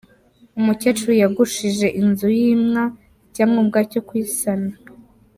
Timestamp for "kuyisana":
4.07-4.71